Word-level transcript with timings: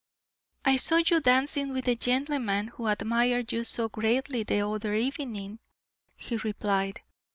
"I 0.65 0.77
saw 0.77 0.95
you 1.05 1.19
dancing 1.21 1.69
with 1.73 1.85
the 1.85 1.95
gentleman 1.95 2.69
who 2.69 2.87
admired 2.87 3.51
you 3.51 3.63
so 3.63 3.87
greatly 3.87 4.41
the 4.41 4.67
other 4.67 4.95
evening," 4.95 5.59
he 6.15 6.37
replied. 6.37 7.01